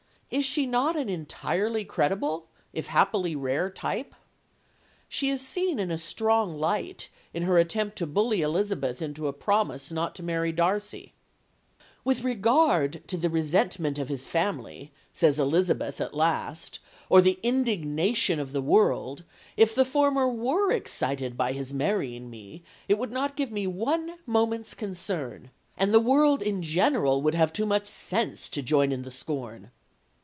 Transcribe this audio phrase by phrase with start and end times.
[0.31, 4.15] Is she not an entirely credible, if happily rare, type?
[5.09, 9.33] She is seen in a strong light in her attempt to bully Elizabeth into a
[9.33, 11.11] promise not to marry Darcy
[12.05, 16.79] "'With regard to the resentment of his family,' says Elizabeth at last,
[17.09, 19.25] 'or the indignation of the world,
[19.57, 24.17] if the former were excited by his marrying me, it would not give me one
[24.25, 29.01] moment's concern and the world in general would have too much sense to join in
[29.01, 29.71] the scorn.'